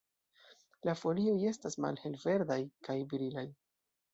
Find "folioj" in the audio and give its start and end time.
1.01-1.35